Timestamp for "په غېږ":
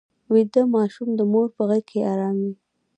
1.55-1.83